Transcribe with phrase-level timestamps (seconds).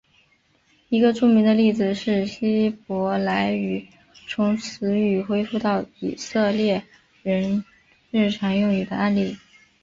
[0.89, 3.87] 一个最著名的例子是希伯来语
[4.27, 6.83] 从死语恢复到以色列
[7.21, 7.63] 人
[8.09, 9.37] 日常用语的案例。